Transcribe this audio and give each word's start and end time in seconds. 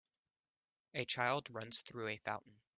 A 0.95 1.05
Child 1.05 1.51
runs 1.51 1.81
through 1.81 2.07
a 2.07 2.17
fountain. 2.17 2.59